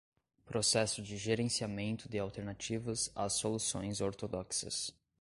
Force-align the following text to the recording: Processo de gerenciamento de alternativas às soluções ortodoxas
Processo 0.47 0.99
de 0.99 1.15
gerenciamento 1.15 2.09
de 2.09 2.17
alternativas 2.17 3.11
às 3.13 3.33
soluções 3.33 4.01
ortodoxas 4.01 4.95